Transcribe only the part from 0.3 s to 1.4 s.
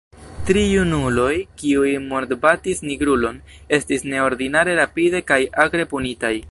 Tri junuloj,